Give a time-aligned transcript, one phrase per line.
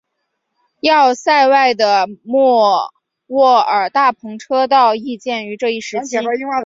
[0.79, 2.89] 要塞外的莫
[3.27, 6.17] 卧尔大篷车道亦建于这一时期。